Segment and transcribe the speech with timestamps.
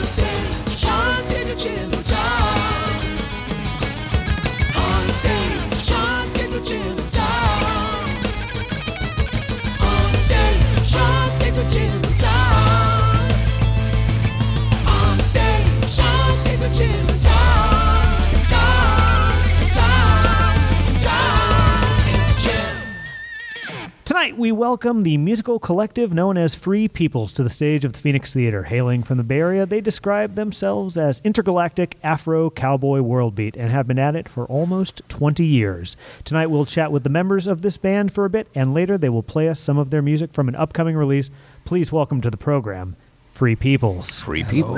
[0.00, 3.04] On stage, Sean Sigacillo time.
[4.74, 8.08] On stage, Sean Sigacillo time.
[9.82, 13.09] On stage, Sean Sigacillo time.
[24.20, 27.98] Tonight, we welcome the musical collective known as Free Peoples to the stage of the
[27.98, 28.64] Phoenix Theater.
[28.64, 33.70] Hailing from the Bay Area, they describe themselves as intergalactic Afro cowboy world beat and
[33.70, 35.96] have been at it for almost 20 years.
[36.26, 39.08] Tonight, we'll chat with the members of this band for a bit, and later they
[39.08, 41.30] will play us some of their music from an upcoming release.
[41.64, 42.96] Please welcome to the program,
[43.32, 44.20] Free Peoples.
[44.20, 44.76] Free people.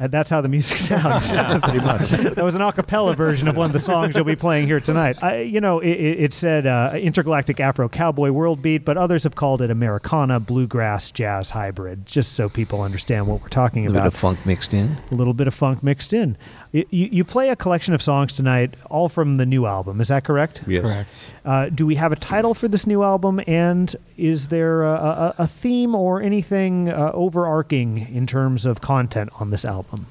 [0.00, 1.36] Uh, that's how the music sounds.
[1.62, 2.08] pretty much.
[2.08, 4.80] that was an a cappella version of one of the songs you'll be playing here
[4.80, 5.22] tonight.
[5.22, 9.34] I, you know, it, it said uh, intergalactic Afro cowboy world beat, but others have
[9.34, 13.90] called it Americana bluegrass jazz hybrid, just so people understand what we're talking about.
[13.90, 14.14] A bit about.
[14.14, 14.96] of funk mixed in.
[15.10, 16.38] a little bit of funk mixed in.
[16.72, 20.00] Y- You, you play a collection of songs tonight, all from the new album.
[20.00, 20.62] Is that correct?
[20.66, 21.24] Yes.
[21.44, 23.40] Uh, do we have a title for this new album?
[23.46, 29.30] And is there a, a, a theme or anything uh, overarching in terms of content
[29.40, 30.06] on this album?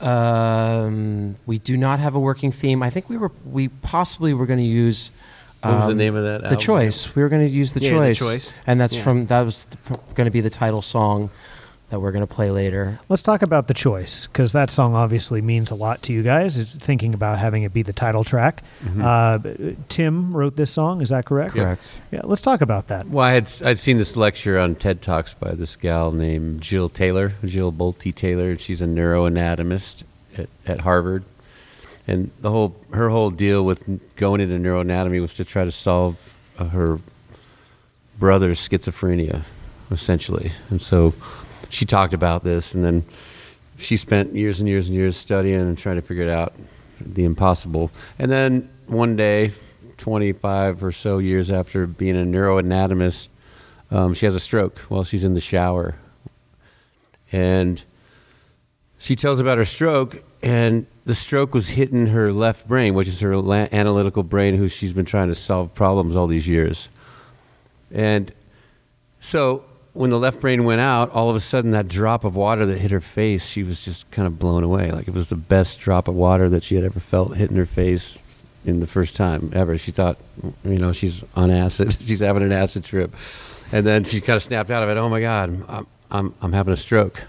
[0.00, 2.82] Um, we do not have a working theme.
[2.82, 5.10] I think we were we possibly were going to use.
[5.62, 6.58] What was the um, name of that The album?
[6.58, 7.14] choice.
[7.14, 8.18] We were going to use the Yeah, The choice.
[8.18, 8.54] Choice.
[8.66, 9.02] and that's Yeah.
[9.04, 9.68] from that was
[10.16, 11.30] going to be the title song
[11.92, 12.98] that we're going to play later.
[13.10, 16.56] Let's talk about the choice because that song obviously means a lot to you guys.
[16.56, 18.62] It's thinking about having it be the title track.
[18.98, 19.38] Uh,
[19.90, 21.02] Tim wrote this song.
[21.02, 21.52] Is that correct?
[21.52, 21.92] Correct.
[22.10, 22.22] Yeah.
[22.24, 23.08] Let's talk about that.
[23.08, 26.88] Well, I had I'd seen this lecture on TED Talks by this gal named Jill
[26.88, 28.52] Taylor, Jill Bolte Taylor.
[28.52, 30.02] and She's a neuroanatomist
[30.38, 31.24] at, at Harvard,
[32.08, 33.84] and the whole her whole deal with
[34.16, 37.00] going into neuroanatomy was to try to solve uh, her
[38.18, 39.42] brother's schizophrenia,
[39.90, 40.52] essentially.
[40.70, 41.12] And so
[41.72, 43.04] she talked about this, and then
[43.78, 46.52] she spent years and years and years studying and trying to figure it out,
[47.00, 47.90] the impossible.
[48.18, 49.52] And then one day,
[49.96, 53.28] 25 or so years after being a neuroanatomist,
[53.90, 55.96] um, she has a stroke while she's in the shower.
[57.32, 57.82] And
[58.98, 63.20] she tells about her stroke, and the stroke was hitting her left brain, which is
[63.20, 66.90] her la- analytical brain, who she's been trying to solve problems all these years.
[67.90, 68.30] And
[69.20, 69.64] so
[69.94, 72.78] when the left brain went out, all of a sudden that drop of water that
[72.78, 74.90] hit her face, she was just kind of blown away.
[74.90, 77.66] Like it was the best drop of water that she had ever felt hitting her
[77.66, 78.18] face
[78.64, 79.76] in the first time ever.
[79.76, 80.18] She thought,
[80.64, 81.96] you know, she's on acid.
[82.06, 83.14] she's having an acid trip.
[83.70, 84.96] And then she kind of snapped out of it.
[84.96, 87.24] Oh my God, I'm, I'm, I'm having a stroke.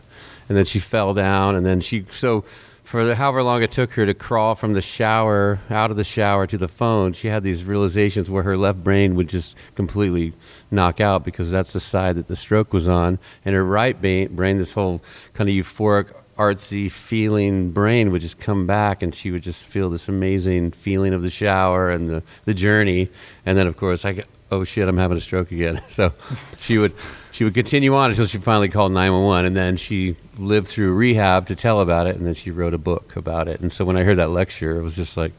[0.47, 1.55] And then she fell down.
[1.55, 2.45] And then she, so
[2.93, 6.03] for the, however long it took her to crawl from the shower, out of the
[6.03, 10.31] shower to the phone, she had these realizations where her left brain would just completely
[10.69, 13.17] knock out because that's the side that the stroke was on.
[13.45, 15.01] And her right brain, this whole
[15.33, 19.89] kind of euphoric, artsy feeling brain would just come back and she would just feel
[19.89, 23.09] this amazing feeling of the shower and the, the journey.
[23.43, 25.81] And then, of course, I oh shit, I'm having a stroke again.
[25.87, 26.13] So
[26.59, 26.93] she would
[27.33, 31.47] she would continue on until she finally called 911 and then she lived through rehab
[31.47, 33.59] to tell about it and then she wrote a book about it.
[33.59, 35.33] And so when I heard that lecture, it was just like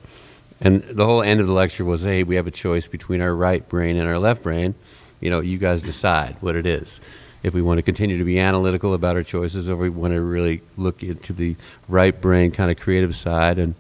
[0.61, 3.35] and the whole end of the lecture was, hey, we have a choice between our
[3.35, 4.75] right brain and our left brain.
[5.21, 7.01] You know, you guys decide what it is.
[7.43, 10.21] If we want to continue to be analytical about our choices, or we want to
[10.21, 11.57] really look into the
[11.89, 13.75] right brain kind of creative side, and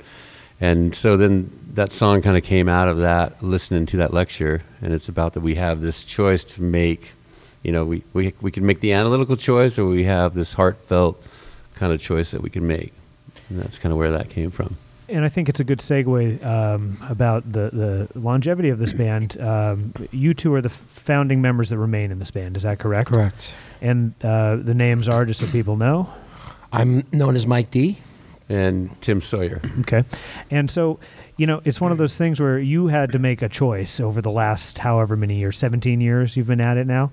[0.60, 4.62] and so then that song kind of came out of that, listening to that lecture,
[4.82, 7.12] and it's about that we have this choice to make.
[7.64, 11.20] You know, we we we can make the analytical choice, or we have this heartfelt
[11.74, 12.92] kind of choice that we can make,
[13.48, 14.76] and that's kind of where that came from.
[15.08, 17.70] and I think it's a good segue um, about the,
[18.12, 19.40] the longevity of this band.
[19.40, 22.56] Um, you two are the founding members that remain in this band.
[22.56, 23.08] Is that correct?
[23.08, 23.52] Correct.
[23.80, 26.12] And uh, the names are just so people know.
[26.72, 27.98] I'm known as Mike D.
[28.48, 29.62] And Tim Sawyer.
[29.80, 30.04] Okay.
[30.50, 30.98] And so,
[31.38, 34.20] you know, it's one of those things where you had to make a choice over
[34.20, 37.10] the last however many years, 17 years you've been at it now,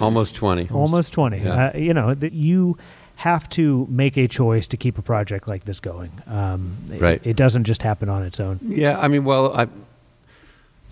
[0.00, 0.68] Almost 20.
[0.70, 1.38] almost 20.
[1.38, 1.70] Yeah.
[1.74, 2.76] Uh, you know, that you
[3.16, 6.12] have to make a choice to keep a project like this going.
[6.26, 7.20] Um, it- Right.
[7.24, 8.60] It, doesn't just happen on its own.
[8.62, 9.66] Yeah, I mean, well, I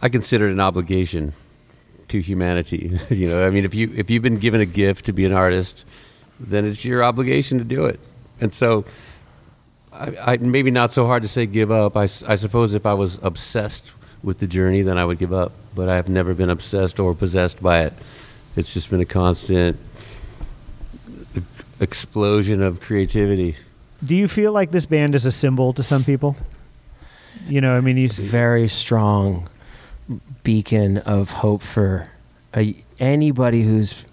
[0.02, 1.32] I consider it an obligation
[2.08, 2.98] to humanity.
[3.10, 5.32] you know, I mean, if you if you've been given a gift to be an
[5.32, 5.84] artist,
[6.40, 8.00] then it's your obligation to do it.
[8.40, 8.84] And so,
[9.92, 11.96] I, I maybe not so hard to say give up.
[11.96, 15.52] I, I suppose if I was obsessed with the journey, then I would give up.
[15.74, 17.92] But I've never been obsessed or possessed by it.
[18.56, 19.76] It's just been a constant
[21.36, 21.40] e-
[21.80, 23.56] explosion of creativity.
[24.04, 26.36] Do you feel like this band is a symbol to some people?
[27.48, 29.48] You know, I mean, you see, very strong
[30.42, 32.08] beacon of hope for
[32.56, 34.04] a, anybody who's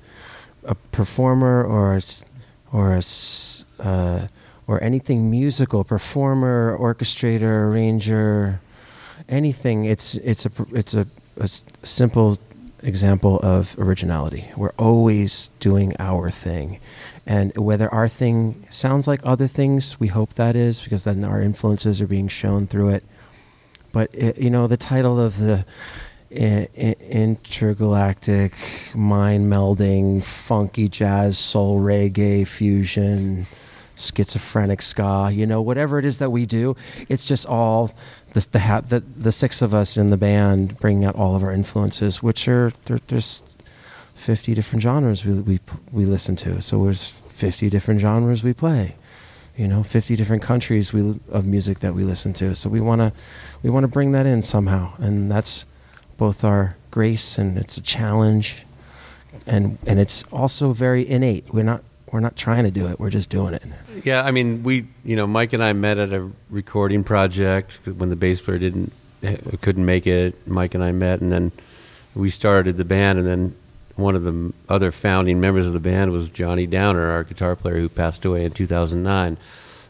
[0.65, 2.25] a performer or a s-
[2.71, 4.27] or a s- uh,
[4.67, 8.59] or anything musical, performer, orchestrator, arranger,
[9.29, 9.85] anything.
[9.85, 11.05] It's it's a pr- it's a,
[11.39, 12.37] a s- simple
[12.83, 14.51] example of originality.
[14.55, 16.79] We're always doing our thing,
[17.25, 21.41] and whether our thing sounds like other things, we hope that is because then our
[21.41, 23.03] influences are being shown through it.
[23.91, 25.65] But it, you know, the title of the
[26.35, 28.53] i- i- intergalactic
[28.95, 33.45] mind melding funky jazz soul reggae fusion
[33.95, 36.75] schizophrenic ska you know whatever it is that we do
[37.09, 37.93] it's just all
[38.33, 41.43] the the, ha- the the six of us in the band bringing out all of
[41.43, 43.43] our influences which are there, there's
[44.15, 45.59] 50 different genres we, we
[45.91, 46.61] we listen to.
[46.61, 48.95] So there's 50 different genres we play
[49.57, 52.55] you know 50 different countries we of music that we listen to.
[52.55, 53.11] So we want to
[53.61, 54.93] we want to bring that in somehow.
[54.97, 55.65] And that's
[56.17, 58.65] both our grace and it's a challenge.
[59.45, 61.53] And and it's also very innate.
[61.53, 63.63] We're not we're not trying to do it we're just doing it
[64.03, 68.09] Yeah, I mean, we, you know, Mike and I met at a recording project when
[68.09, 68.91] the bass player didn't,
[69.61, 70.45] couldn't make it.
[70.45, 71.51] Mike and I met, and then
[72.13, 73.19] we started the band.
[73.19, 73.55] And then
[73.95, 77.77] one of the other founding members of the band was Johnny Downer, our guitar player,
[77.77, 79.37] who passed away in 2009.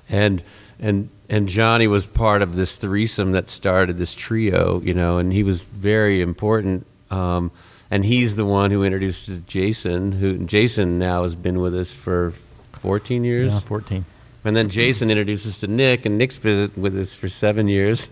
[0.09, 0.43] And
[0.79, 5.33] and and Johnny was part of this threesome that started this trio, you know, and
[5.33, 6.85] he was very important.
[7.09, 7.49] Um,
[7.93, 12.33] and he's the one who introduced Jason, who Jason now has been with us for
[12.71, 13.53] 14 years.
[13.53, 14.03] Yeah, 14.
[14.43, 18.09] And then Jason introduced us to Nick, and Nick's been with us for seven years.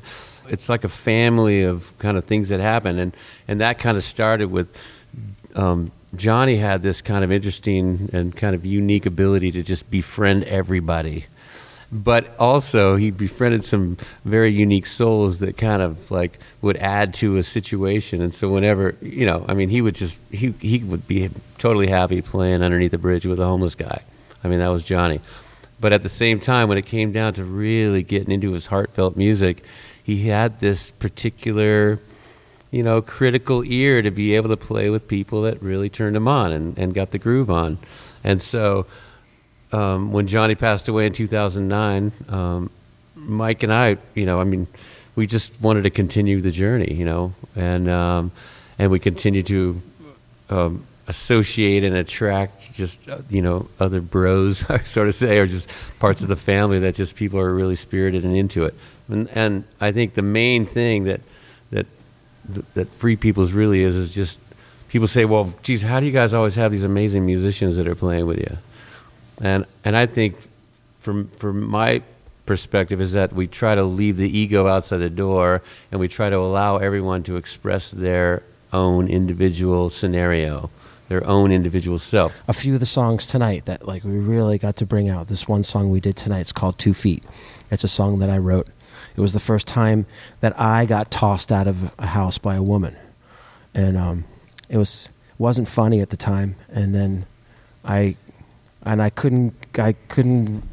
[0.48, 3.18] It's like a family of kind of things that happen, and
[3.48, 4.72] and that kind of started with
[5.56, 10.44] um, Johnny had this kind of interesting and kind of unique ability to just befriend
[10.44, 11.25] everybody,
[11.92, 17.38] but also he befriended some very unique souls that kind of like would add to
[17.38, 18.22] a situation.
[18.22, 21.88] And so whenever you know, I mean, he would just he he would be totally
[21.88, 24.02] happy playing underneath the bridge with a homeless guy.
[24.44, 25.20] I mean, that was Johnny.
[25.80, 29.18] But at the same time, when it came down to really getting into his heartfelt
[29.18, 29.64] music,
[30.04, 32.00] he had this particular,
[32.70, 36.28] you know, critical ear to be able to play with people that really turned him
[36.28, 37.80] on and, and got the groove on.
[38.24, 38.86] And so
[39.71, 42.69] um, when Johnny passed away in 2009, um,
[43.15, 44.68] Mike and I, you know, I mean,
[45.15, 48.31] we just wanted to continue the journey, you know, and um,
[48.79, 49.81] and we continue to
[50.50, 55.47] um, associate and attract just uh, you know other bros, I sort of say, or
[55.47, 55.69] just
[56.00, 58.73] parts of the family that just people are really spirited and into it.
[59.09, 61.21] And, and I think the main thing that
[61.71, 61.85] that
[62.73, 64.39] that Free Peoples really is is just
[64.89, 67.95] people say, well, geez, how do you guys always have these amazing musicians that are
[67.95, 68.57] playing with you?
[69.42, 70.38] And and I think
[71.00, 72.04] from from my
[72.46, 75.62] perspective is that we try to leave the ego outside the door
[75.92, 78.44] and we try to allow everyone to express their
[78.74, 80.70] own individual scenario,
[81.08, 82.34] their own individual self.
[82.48, 85.28] a few of the songs tonight that like we really got to bring out.
[85.28, 86.42] This one song we did tonight.
[86.42, 87.24] It's called Two Feet.
[87.70, 88.68] It's a song that I wrote.
[89.16, 90.06] It was the first time
[90.40, 92.96] that I got tossed out of a house by a woman,
[93.74, 94.24] and um,
[94.70, 96.56] it was wasn't funny at the time.
[96.70, 97.26] And then
[97.84, 98.16] I
[98.83, 100.63] and I couldn't I couldn't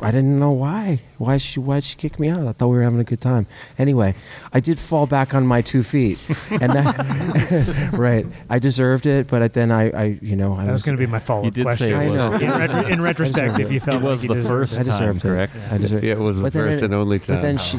[0.00, 2.46] I didn't know why why she why she kick me out.
[2.46, 3.48] I thought we were having a good time.
[3.76, 4.14] Anyway,
[4.52, 9.26] I did fall back on my two feet, and that right I deserved it.
[9.26, 11.48] But then I, I you know I That was going to be my follow You
[11.48, 11.86] up did question.
[11.88, 12.30] say it I was.
[12.30, 12.36] know.
[12.38, 13.82] In, retro- in retrospect, if you it.
[13.82, 14.80] felt It was like the you first it.
[14.80, 15.34] I deserved time, it.
[15.34, 15.68] correct?
[15.72, 17.34] I deserved Yeah, it was the But then first and only time.
[17.36, 17.78] But then she,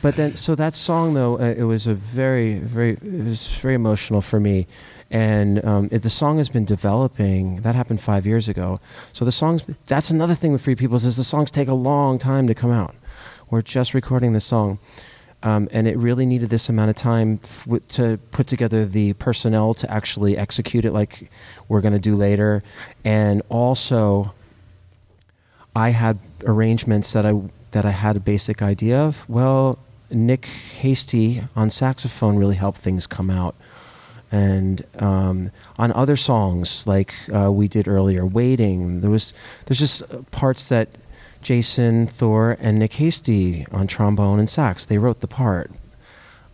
[0.00, 3.74] but then so that song though uh, it was a very very it was very
[3.74, 4.66] emotional for me,
[5.12, 7.56] and um, it, the song has been developing.
[7.60, 8.80] That happened five years ago.
[9.12, 12.18] So the songs that's another thing with Free Peoples is the songs take a long
[12.18, 12.96] time to come out.
[13.50, 14.78] We're just recording the song.
[15.44, 19.74] Um, and it really needed this amount of time f- to put together the personnel
[19.74, 21.30] to actually execute it like
[21.68, 22.62] we're going to do later.
[23.04, 24.32] And also,
[25.74, 27.34] I had arrangements that I
[27.72, 29.28] that I had a basic idea of.
[29.28, 29.78] Well,
[30.10, 33.56] Nick Hasty on saxophone really helped things come out,
[34.32, 39.32] and um, on other songs like uh, we did earlier, "Waiting," there was
[39.66, 40.88] there's just uh, parts that
[41.42, 45.70] Jason Thor and Nick Hasty on trombone and sax they wrote the part.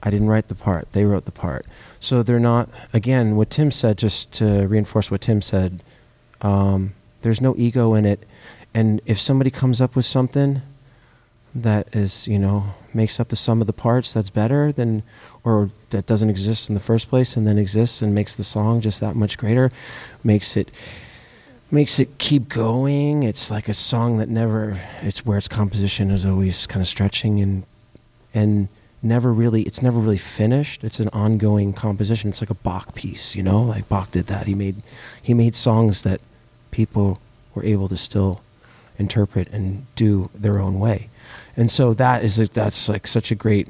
[0.03, 1.65] I didn't write the part; they wrote the part.
[2.01, 3.97] So they're not again what Tim said.
[3.97, 5.83] Just to reinforce what Tim said,
[6.43, 8.27] um, there's no ego in it
[8.75, 10.63] and if somebody comes up with something
[11.55, 15.03] that is you know makes up the sum of the parts that's better than
[15.45, 18.81] or that doesn't exist in the first place and then exists and makes the song
[18.81, 19.71] just that much greater
[20.23, 20.71] makes it
[21.71, 26.25] makes it keep going it's like a song that never it's where its composition is
[26.25, 27.65] always kind of stretching and
[28.35, 28.69] and
[29.03, 30.85] never really it's never really finished.
[30.85, 32.31] It's an ongoing composition.
[32.31, 33.63] It's like a Bach piece, you know?
[33.63, 34.47] Like Bach did that.
[34.47, 34.77] He made
[35.23, 36.21] he made songs that
[36.71, 37.21] people
[37.55, 38.41] were able to still
[38.99, 41.09] interpret and do their own way.
[41.59, 43.69] And so that is like, that's like such a great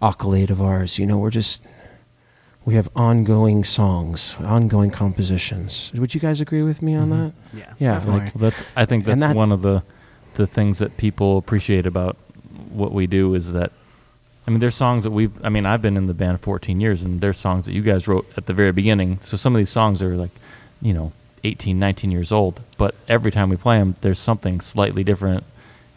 [0.00, 0.98] accolade of ours.
[0.98, 1.64] You know, we're just
[2.64, 5.90] we have ongoing songs, ongoing compositions.
[5.94, 7.10] Would you guys agree with me on Mhm.
[7.10, 7.32] that?
[7.58, 7.64] Yeah.
[7.78, 8.20] Yeah, definitely.
[8.20, 9.82] like Well, that's I think that's that- one of the
[10.34, 12.16] the things that people appreciate about
[12.70, 13.72] what we do is that
[14.46, 17.02] I mean there's songs that we've I mean I've been in the band 14 years
[17.04, 19.18] and there's songs that you guys wrote at the very beginning.
[19.22, 20.30] So some of these songs are like,
[20.80, 21.10] you know,
[21.42, 25.42] 18, 19 years old, but every time we play them there's something slightly different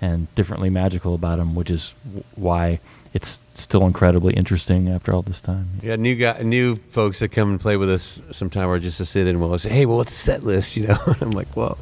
[0.01, 2.79] and differently magical about them, which is w- why
[3.13, 5.69] it's still incredibly interesting after all this time.
[5.83, 9.05] Yeah, new guy, new folks that come and play with us sometime are just to
[9.05, 9.39] sit in.
[9.39, 11.77] We'll say, "Hey, well, what's the set list?" You know, and I'm like, "Well,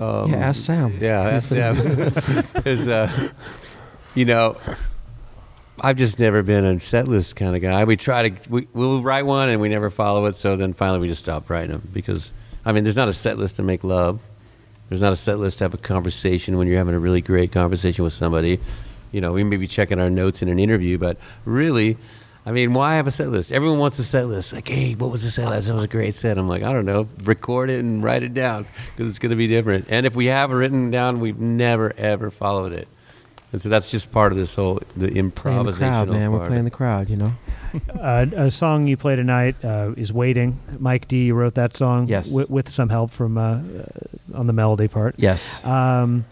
[0.00, 0.98] um, yeah, ask Sam.
[1.00, 1.76] Yeah, ask Sam.
[2.62, 3.30] There's, uh,
[4.14, 4.56] you know,
[5.80, 7.84] I've just never been a set list kind of guy.
[7.84, 10.36] We try to, we, we'll write one and we never follow it.
[10.36, 12.30] So then finally we just stop writing them because,
[12.64, 14.20] I mean, there's not a set list to make love.
[14.88, 17.52] There's not a set list to have a conversation when you're having a really great
[17.52, 18.60] conversation with somebody.
[19.12, 21.96] You know, we may be checking our notes in an interview, but really,
[22.44, 23.50] I mean, why have a set list?
[23.50, 24.52] Everyone wants a set list.
[24.52, 25.66] Like, hey, what was the set list?
[25.66, 26.38] That was a great set.
[26.38, 27.08] I'm like, I don't know.
[27.24, 29.86] Record it and write it down because it's going to be different.
[29.88, 32.86] And if we have it written down, we've never ever followed it.
[33.56, 36.30] And so that's just part of this whole the Playing improvisational the crowd, man.
[36.30, 37.32] We're playing the crowd, you know.
[38.00, 41.24] Uh, a song you play tonight uh, is "Waiting." Mike D.
[41.26, 42.30] You wrote that song, Yes.
[42.32, 43.60] with, with some help from uh, uh,
[44.34, 45.14] on the melody part.
[45.18, 45.64] Yes.
[45.64, 46.26] Um,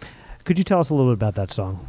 [0.45, 1.87] could you tell us a little bit about that song?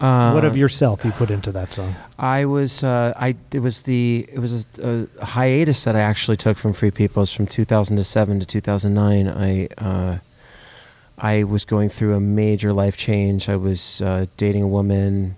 [0.00, 1.94] Uh, what of yourself you put into that song?
[2.18, 6.36] I was uh, I it was the it was a, a hiatus that I actually
[6.36, 9.28] took from Free Peoples from 2007 to 2009.
[9.28, 10.18] I uh,
[11.20, 13.48] I was going through a major life change.
[13.48, 15.36] I was uh, dating a woman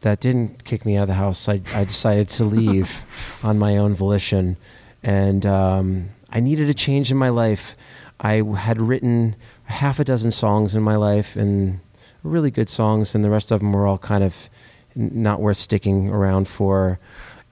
[0.00, 1.48] that didn't kick me out of the house.
[1.48, 3.02] I I decided to leave
[3.42, 4.56] on my own volition,
[5.02, 7.74] and um, I needed a change in my life.
[8.20, 11.80] I had written half a dozen songs in my life and
[12.22, 14.50] really good songs, and the rest of them were all kind of
[14.94, 16.98] not worth sticking around for.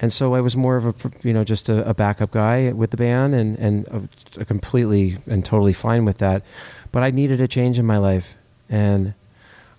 [0.00, 0.94] And so I was more of a,
[1.26, 3.88] you know, just a, a backup guy with the band, and and
[4.38, 6.42] uh, completely and totally fine with that.
[6.92, 8.36] But I needed a change in my life,
[8.68, 9.14] and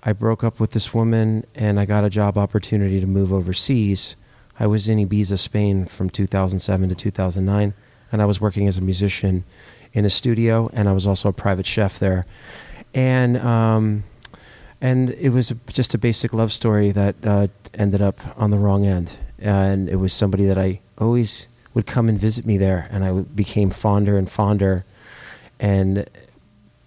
[0.04, 4.16] I broke up with this woman, and I got a job opportunity to move overseas.
[4.60, 7.74] I was in Ibiza, Spain, from 2007 to 2009,
[8.12, 9.44] and I was working as a musician
[9.94, 12.26] in a studio, and I was also a private chef there.
[12.94, 14.04] And um,
[14.82, 18.86] and it was just a basic love story that uh, ended up on the wrong
[18.86, 19.18] end.
[19.38, 23.12] And it was somebody that I always would come and visit me there, and I
[23.22, 24.86] became fonder and fonder.
[25.60, 26.10] And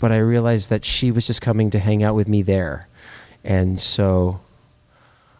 [0.02, 2.88] but I realized that she was just coming to hang out with me there,
[3.44, 4.40] and so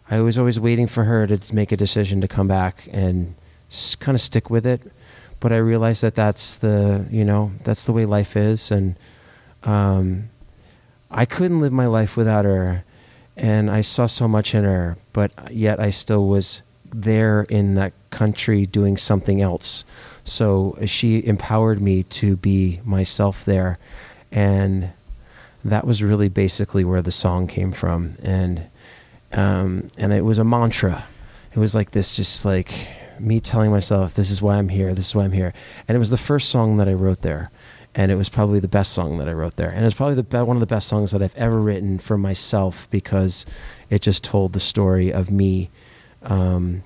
[0.09, 3.35] I was always waiting for her to make a decision to come back and
[3.99, 4.89] kind of stick with it.
[5.41, 8.95] But I realized that that's the you know that's the way life is, and
[9.63, 10.29] um,
[11.11, 12.85] I couldn't live my life without her,
[13.35, 17.91] and I saw so much in her, but yet I still was there in that
[18.11, 19.83] country doing something else.
[20.23, 23.77] So she empowered me to be myself there,
[24.33, 24.89] and
[25.63, 28.63] that was really basically where the song came from, and
[29.31, 31.05] um, and it was a mantra.
[31.53, 32.73] It was like this, just like
[33.19, 34.93] me telling myself, "This is why I'm here.
[34.93, 35.53] This is why I'm here."
[35.87, 37.51] And it was the first song that I wrote there,
[37.95, 40.45] and it was probably the best song that I wrote there, and it's probably the
[40.45, 43.45] one of the best songs that I've ever written for myself because
[43.89, 45.69] it just told the story of me.
[46.23, 46.83] Um,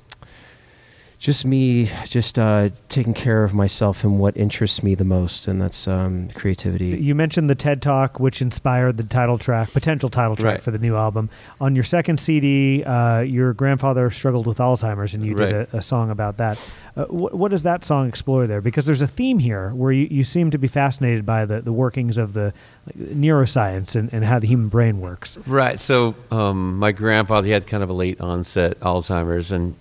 [1.19, 5.59] just me, just uh, taking care of myself and what interests me the most, and
[5.59, 6.89] that's um, creativity.
[6.89, 10.63] You mentioned the TED Talk, which inspired the title track, potential title track Right.
[10.63, 11.31] for the new album.
[11.59, 15.81] On your second CD, uh, your grandfather struggled with Alzheimer's, and you did a, a
[15.81, 16.59] song about that.
[16.95, 18.61] Uh, wh- what does that song explore there?
[18.61, 21.73] Because there's a theme here where you, you seem to be fascinated by the, the
[21.73, 22.53] workings of the
[22.85, 25.35] like, neuroscience and, and how the human brain works.
[25.47, 25.79] Right.
[25.79, 29.75] So um, my grandfather he had kind of a late onset Alzheimer's, and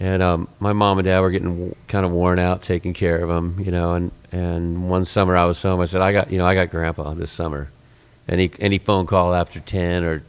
[0.00, 3.30] and um, my mom and dad were getting kind of worn out taking care of
[3.30, 3.94] him, you know.
[3.94, 5.80] And and one summer I was home.
[5.80, 7.70] I said, I got you know I got grandpa this summer.
[8.28, 10.22] Any any phone call after ten or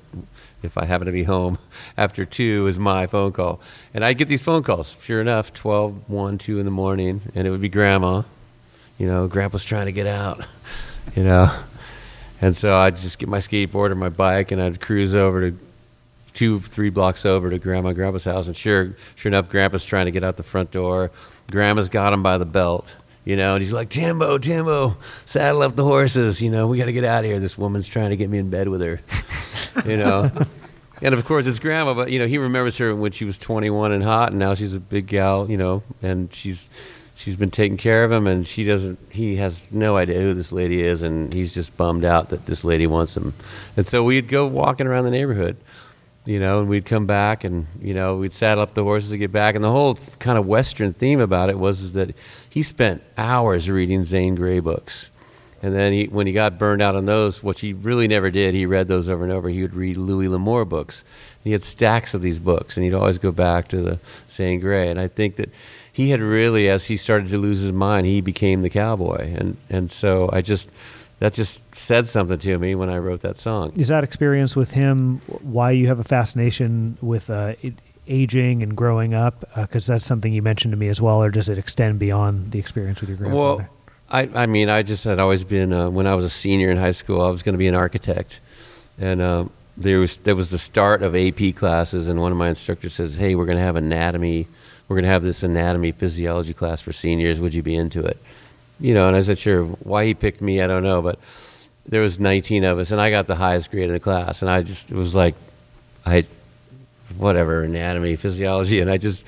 [0.61, 1.57] if I happen to be home
[1.97, 3.59] after two is my phone call.
[3.93, 4.95] And I'd get these phone calls.
[5.01, 8.23] Sure enough, 12, 1, 2 in the morning, and it would be grandma.
[8.97, 10.45] You know, grandpa's trying to get out,
[11.15, 11.55] you know.
[12.41, 15.57] And so I'd just get my skateboard or my bike and I'd cruise over to
[16.35, 18.45] two, three blocks over to grandma and grandpa's house.
[18.45, 21.09] And sure, sure enough, grandpa's trying to get out the front door.
[21.49, 25.75] Grandma's got him by the belt, you know, and he's like, Timbo, Timbo, saddle up
[25.75, 26.41] the horses.
[26.41, 27.39] You know, we got to get out of here.
[27.39, 29.01] This woman's trying to get me in bed with her,
[29.85, 30.29] you know.
[31.01, 31.93] and of course it's grandma.
[31.93, 34.73] But you know, he remembers her when she was 21 and hot, and now she's
[34.73, 35.49] a big gal.
[35.49, 36.69] You know, and she's
[37.15, 38.99] she's been taking care of him, and she doesn't.
[39.09, 42.63] He has no idea who this lady is, and he's just bummed out that this
[42.63, 43.33] lady wants him.
[43.75, 45.57] And so we'd go walking around the neighborhood,
[46.25, 49.17] you know, and we'd come back, and you know, we'd saddle up the horses to
[49.17, 49.55] get back.
[49.55, 52.15] And the whole kind of Western theme about it was is that
[52.49, 55.09] he spent hours reading Zane Grey books.
[55.61, 58.53] And then he, when he got burned out on those, which he really never did,
[58.53, 59.49] he read those over and over.
[59.49, 61.03] He would read Louis L'Amour books.
[61.43, 63.99] He had stacks of these books, and he'd always go back to the
[64.31, 64.89] Zane Grey.
[64.89, 65.49] And I think that
[65.91, 69.33] he had really, as he started to lose his mind, he became the cowboy.
[69.33, 70.69] And and so I just
[71.19, 73.71] that just said something to me when I wrote that song.
[73.75, 77.73] Is that experience with him why you have a fascination with uh, it,
[78.07, 79.45] aging and growing up?
[79.55, 82.59] Because that's something you mentioned to me as well, or does it extend beyond the
[82.59, 83.41] experience with your grandfather?
[83.41, 83.69] Well,
[84.09, 86.77] I, I mean, I just had always been uh, when I was a senior in
[86.77, 88.39] high school, I was going to be an architect,
[88.99, 92.49] and um, there was there was the start of AP classes, and one of my
[92.49, 94.47] instructors says, "Hey, we're going to have anatomy.
[94.87, 97.39] We're going to have this anatomy physiology class for seniors.
[97.39, 98.17] Would you be into it?"
[98.79, 101.19] You know, and I said, "Sure." Why he picked me, I don't know, but
[101.87, 104.49] there was 19 of us, and I got the highest grade in the class, and
[104.49, 105.35] I just it was like,
[106.05, 106.25] I,
[107.17, 109.23] whatever anatomy physiology, and I just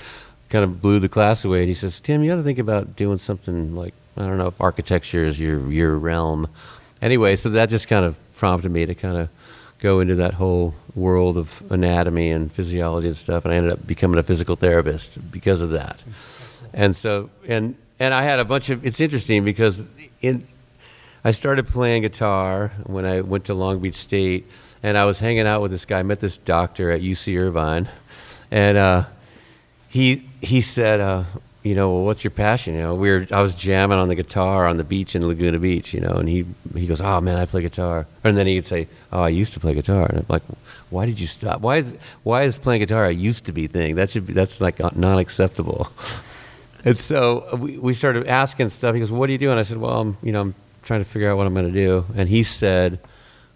[0.50, 1.60] kind of blew the class away.
[1.60, 4.48] And he says, "Tim, you got to think about doing something like." I don't know
[4.48, 6.48] if architecture is your your realm.
[7.02, 9.30] Anyway, so that just kind of prompted me to kind of
[9.80, 13.86] go into that whole world of anatomy and physiology and stuff, and I ended up
[13.86, 16.00] becoming a physical therapist because of that.
[16.74, 18.86] And so, and and I had a bunch of.
[18.86, 19.84] It's interesting because
[20.22, 20.46] in
[21.24, 24.48] I started playing guitar when I went to Long Beach State,
[24.84, 26.00] and I was hanging out with this guy.
[26.00, 27.90] I met this doctor at UC Irvine,
[28.52, 29.04] and uh,
[29.90, 31.24] he he said, uh,
[31.64, 32.76] you know, well, what's your passion?
[32.76, 35.60] You know, we were I was jamming on the guitar on the beach in Laguna
[35.60, 38.66] Beach, you know, and he he goes, oh man, I play guitar, and then he'd
[38.66, 40.44] say, oh, I used to play guitar, and I'm like,
[40.92, 41.62] why did you stop?
[41.62, 43.96] Why is why is playing guitar a used to be thing?
[43.96, 45.92] That should be that's like non acceptable.
[46.88, 48.94] And so we, we started asking stuff.
[48.94, 51.10] He goes, "What are you doing?" I said, "Well, I'm you know I'm trying to
[51.10, 53.00] figure out what I'm going to do." And he said,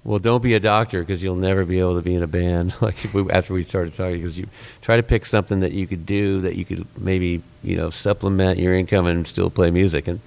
[0.03, 2.73] "Well, don't be a doctor because you'll never be able to be in a band."
[2.81, 4.47] like we, after we started talking, because you
[4.81, 8.59] try to pick something that you could do that you could maybe you know supplement
[8.59, 10.09] your income and still play music.
[10.09, 10.19] And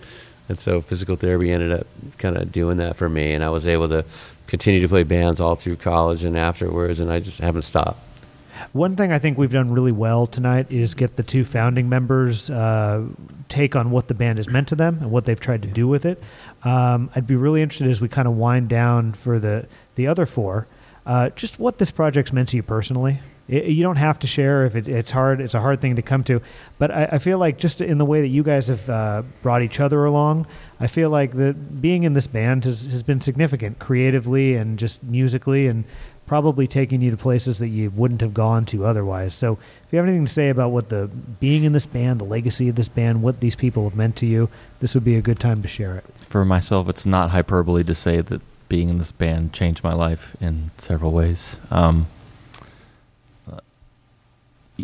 [0.48, 1.86] and so physical therapy ended up
[2.16, 4.06] kind of doing that for me, and I was able to
[4.46, 7.98] continue to play bands all through college and afterwards, and I just haven't stopped.
[8.72, 12.50] One thing I think we've done really well tonight is get the two founding members'
[12.50, 13.04] uh,
[13.48, 15.86] take on what the band has meant to them and what they've tried to do
[15.88, 16.22] with it.
[16.62, 20.26] Um, I'd be really interested as we kind of wind down for the the other
[20.26, 20.66] four,
[21.06, 23.20] uh, just what this project's meant to you personally.
[23.46, 25.40] It, you don't have to share if it, it's hard.
[25.40, 26.40] It's a hard thing to come to,
[26.78, 29.62] but I, I feel like just in the way that you guys have uh, brought
[29.62, 30.46] each other along,
[30.80, 35.02] I feel like that being in this band has, has been significant creatively and just
[35.02, 35.84] musically and
[36.26, 39.34] probably taking you to places that you wouldn't have gone to otherwise.
[39.34, 41.08] So, if you have anything to say about what the
[41.40, 44.26] being in this band, the legacy of this band, what these people have meant to
[44.26, 44.48] you,
[44.80, 46.04] this would be a good time to share it.
[46.26, 50.36] For myself, it's not hyperbole to say that being in this band changed my life
[50.40, 51.56] in several ways.
[51.70, 52.06] Um,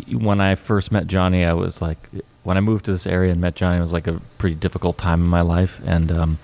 [0.09, 2.09] when I first met Johnny, I was like,
[2.43, 4.97] when I moved to this area and met Johnny, it was like a pretty difficult
[4.97, 6.39] time in my life, and um,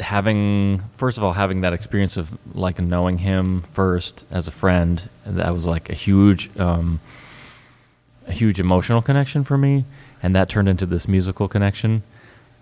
[0.00, 5.08] having first of all having that experience of like knowing him first as a friend
[5.26, 7.00] that was like a huge um,
[8.26, 9.84] a huge emotional connection for me
[10.22, 12.02] and that turned into this musical connection.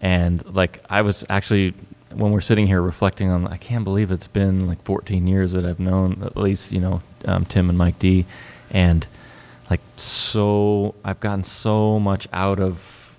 [0.00, 1.74] And like i was actually
[2.12, 5.66] when we're sitting here reflecting on i can't believe it's been like 14 years that
[5.66, 8.24] i've known at least you know um, tim and mike d.
[8.70, 9.06] And
[9.68, 13.16] like so i've gotten so much out of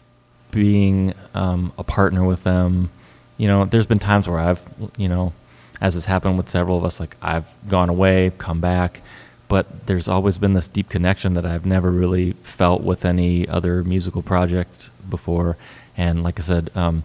[0.51, 2.89] being um, a partner with them
[3.39, 4.61] you know, there's been times where I've,
[4.97, 5.33] you know,
[5.81, 9.01] as has happened with several of us, like I've gone away, come back,
[9.47, 13.81] but there's always been this deep connection that I've never really felt with any other
[13.83, 15.55] musical project before.
[15.95, 17.03] And like I said, um,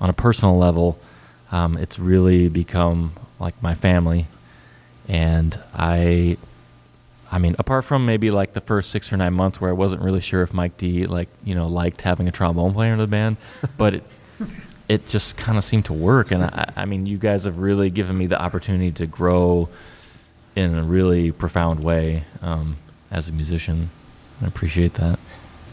[0.00, 0.98] on a personal level,
[1.52, 4.26] um, it's really become like my family.
[5.08, 6.36] And I,
[7.30, 10.02] I mean, apart from maybe like the first six or nine months where I wasn't
[10.02, 13.06] really sure if Mike D like you know liked having a trombone player in the
[13.06, 13.36] band,
[13.78, 14.04] but it,
[14.88, 16.30] it just kind of seemed to work.
[16.30, 19.68] And I, I mean, you guys have really given me the opportunity to grow
[20.54, 22.76] in a really profound way um,
[23.10, 23.90] as a musician.
[24.42, 25.18] I appreciate that.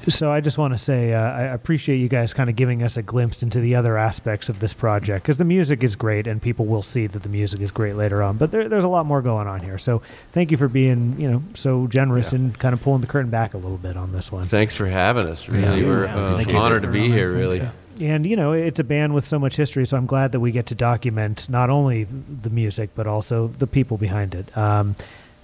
[0.10, 2.98] So I just want to say uh, I appreciate you guys kind of giving us
[2.98, 6.42] a glimpse into the other aspects of this project because the music is great and
[6.42, 8.36] people will see that the music is great later on.
[8.36, 9.78] But there, there's a lot more going on here.
[9.78, 10.02] So
[10.34, 12.40] thank you for being you know so generous Yeah.
[12.40, 14.44] and kind of pulling the curtain back a little bit on this one.
[14.44, 15.48] Thanks for having us.
[15.48, 15.88] Really, Yeah.
[15.88, 17.32] we're Yeah, uh, honored to be here.
[17.32, 17.62] Really.
[18.02, 20.52] And you know it's a band with so much history, so I'm glad that we
[20.52, 24.56] get to document not only the music but also the people behind it.
[24.58, 24.96] Um,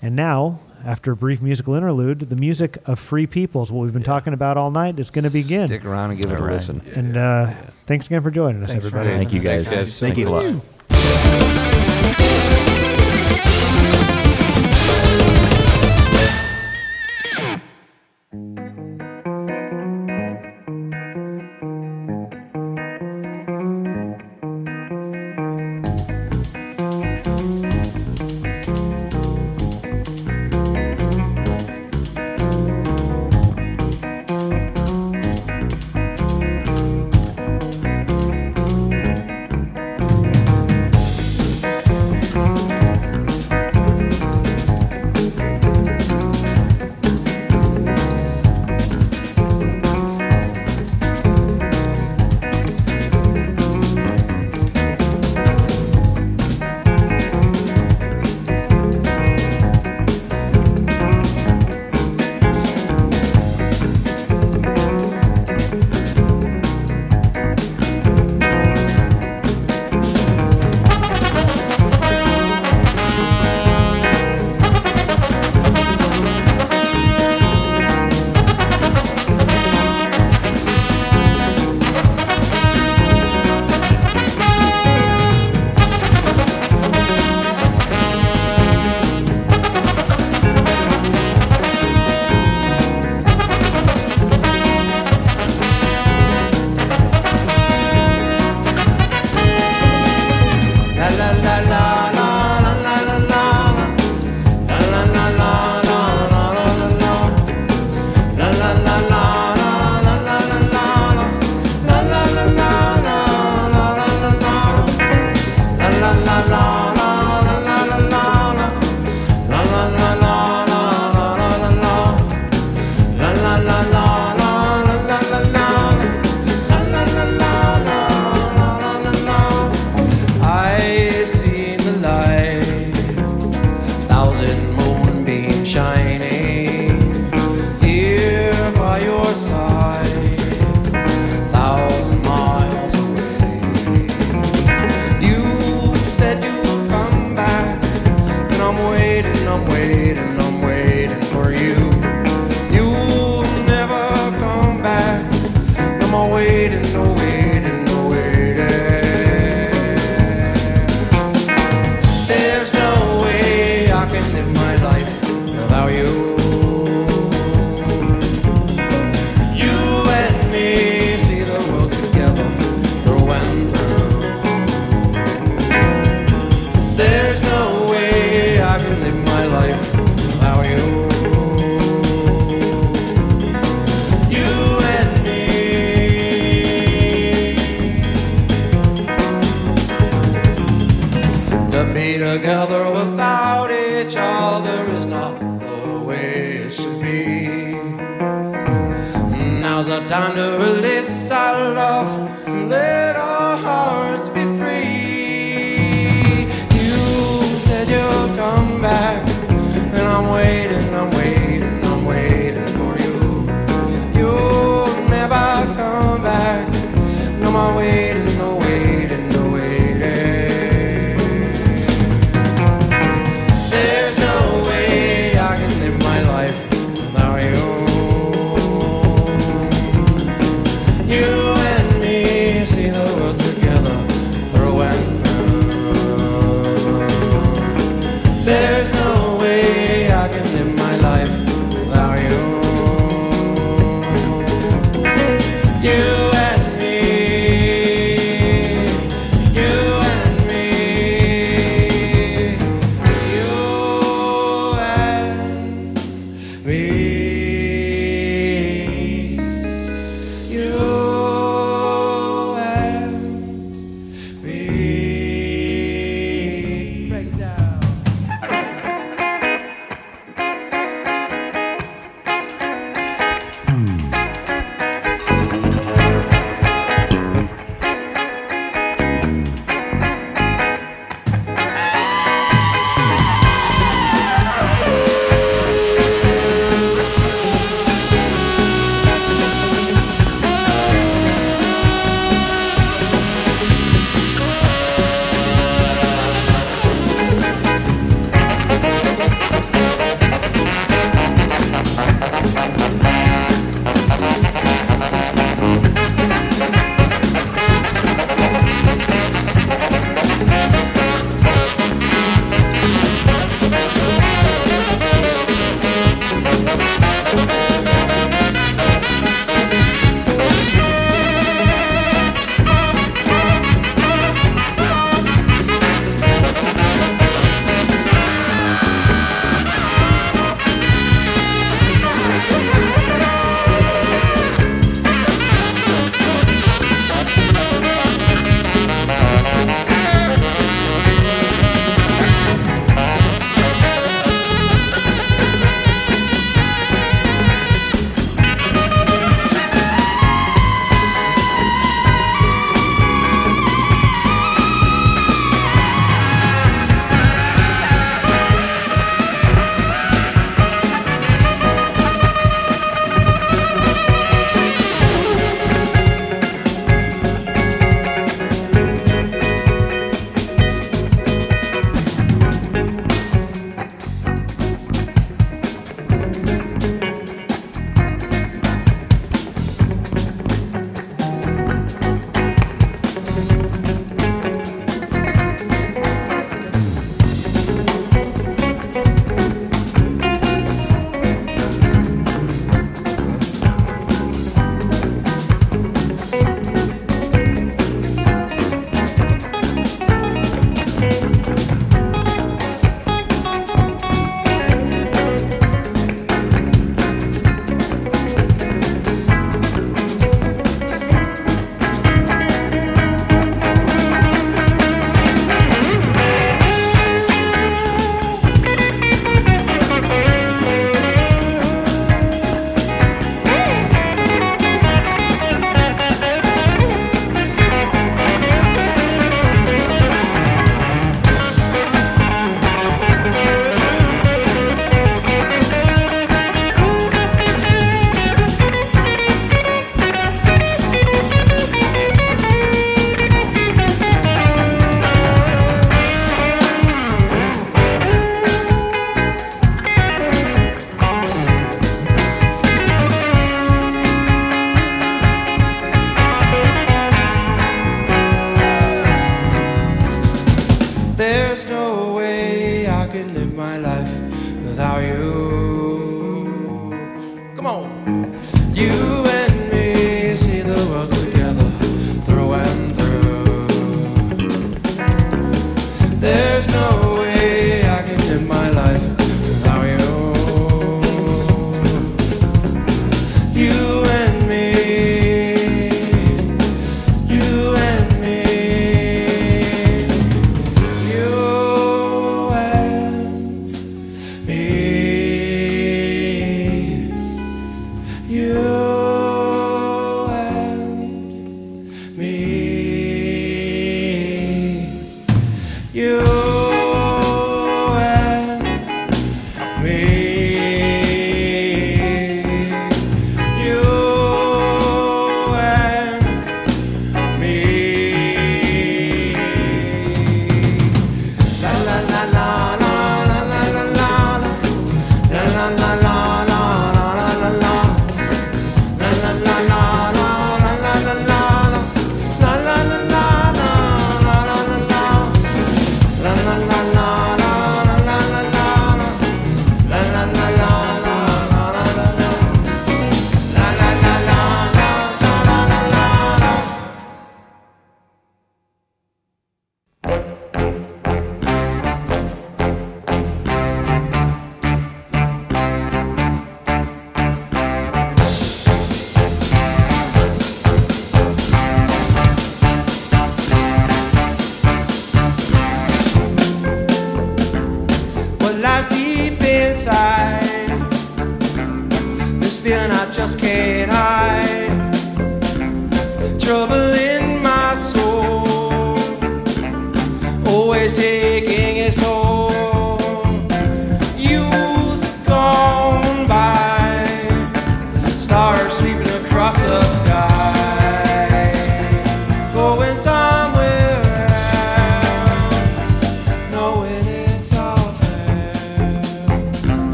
[0.00, 4.04] And now, after a brief musical interlude, the music of Free Peoples, what we've been
[4.04, 5.66] talking about all night, is going to begin.
[5.66, 6.52] Stick around and give it a right.
[6.52, 6.80] listen.
[6.94, 7.52] And uh,
[7.86, 9.16] thanks again for joining us, Thanks for everybody.
[9.18, 9.68] Thank you guys.
[9.68, 10.14] Thanks, guys.
[10.14, 10.30] Thanks a
[12.60, 12.67] lot.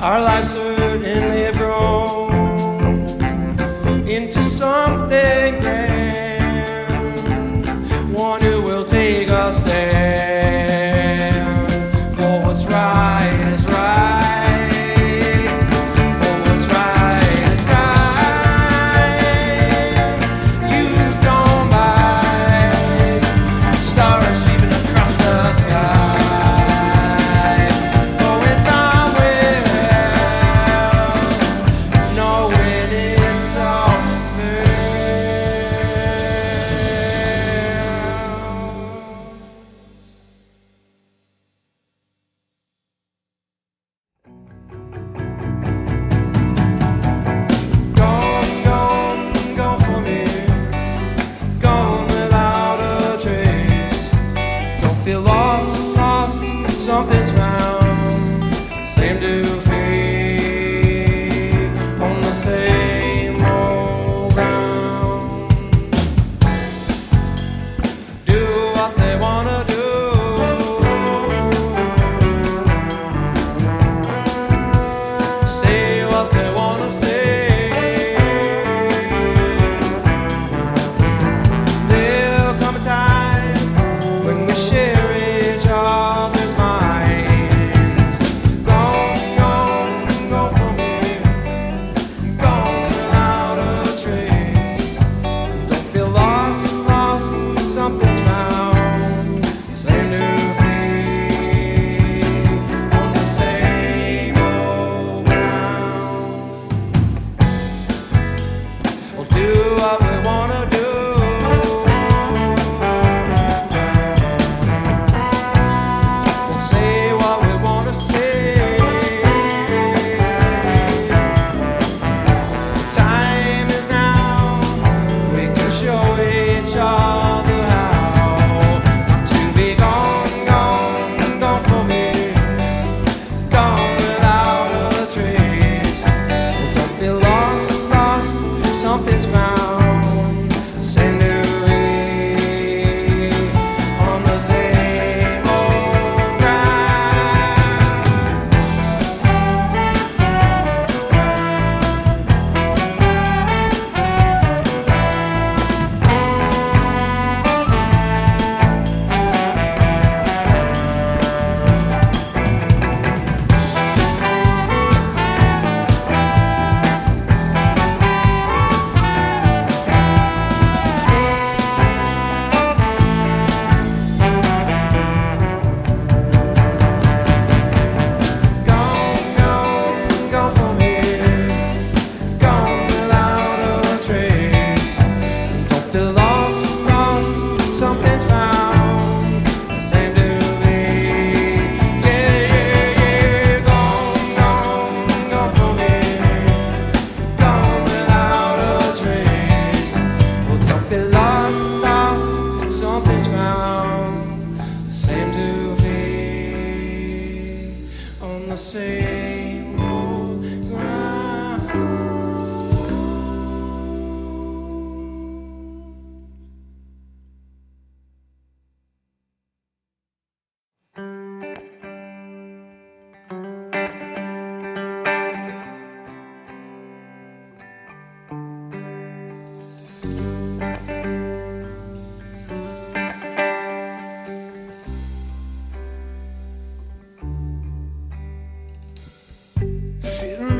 [0.00, 2.30] Our lives certainly have grown
[4.08, 5.97] into something grand.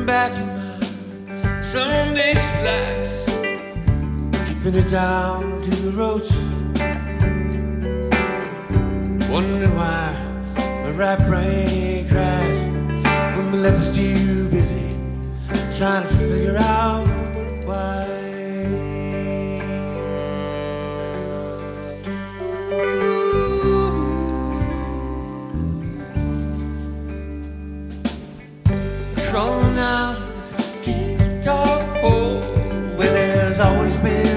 [0.09, 0.47] back in
[1.45, 3.25] my Sunday slacks,
[4.47, 6.31] keeping it down to the roach.
[9.29, 10.17] Wondering why
[10.83, 12.59] my right brain cries
[13.35, 14.89] when my left is too busy
[15.77, 17.05] trying to figure out
[17.67, 18.08] why.
[33.99, 34.28] space.